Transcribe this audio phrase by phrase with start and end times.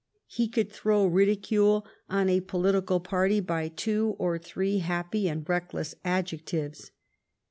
[0.25, 5.93] He could throw ridicule on a pohtical party by two or three happy and reckless
[6.03, 6.89] adjec tives.